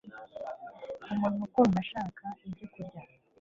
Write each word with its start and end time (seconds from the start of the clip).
umuntu 1.11 1.41
kumva 1.53 1.77
ashaka 1.83 2.23
ibyokurya 2.45 3.05